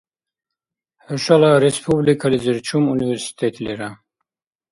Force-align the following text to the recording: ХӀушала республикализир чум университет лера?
ХӀушала 1.05 1.51
республикализир 1.65 2.57
чум 2.67 2.83
университет 2.95 3.55
лера? 3.63 3.91